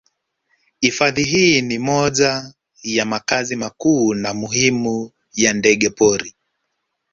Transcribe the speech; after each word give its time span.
Hifadhi 0.79 1.23
hii 1.23 1.61
ni 1.61 1.79
moja 1.79 2.53
ya 2.83 3.05
makazi 3.05 3.55
makuu 3.55 4.13
na 4.13 4.33
muhimu 4.33 5.11
ya 5.35 5.53
ndege 5.53 5.89
pori 5.89 6.35